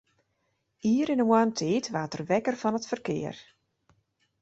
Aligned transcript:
Ier 0.93 1.11
yn 1.13 1.21
'e 1.23 1.27
moarntiid 1.29 1.85
waard 1.93 2.15
er 2.17 2.23
wekker 2.29 2.55
fan 2.61 2.77
it 2.79 2.89
ferkear. 2.91 3.37